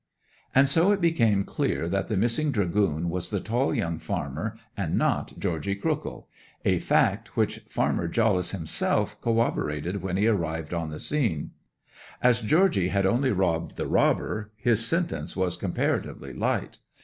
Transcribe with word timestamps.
'And 0.55 0.67
so 0.67 0.91
it 0.91 0.99
became 0.99 1.43
clear 1.43 1.87
that 1.87 2.07
the 2.07 2.17
missing 2.17 2.51
dragoon 2.51 3.07
was 3.07 3.29
the 3.29 3.39
tall 3.39 3.71
young 3.71 3.99
farmer, 3.99 4.57
and 4.75 4.97
not 4.97 5.37
Georgy 5.37 5.75
Crookhill—a 5.75 6.79
fact 6.79 7.37
which 7.37 7.59
Farmer 7.69 8.07
Jollice 8.07 8.49
himself 8.49 9.21
corroborated 9.21 10.01
when 10.01 10.17
he 10.17 10.25
arrived 10.25 10.73
on 10.73 10.89
the 10.89 10.99
scene. 10.99 11.51
As 12.19 12.41
Georgy 12.41 12.87
had 12.87 13.05
only 13.05 13.31
robbed 13.31 13.77
the 13.77 13.85
robber, 13.85 14.51
his 14.57 14.83
sentence 14.83 15.35
was 15.35 15.55
comparatively 15.55 16.33
light. 16.33 16.79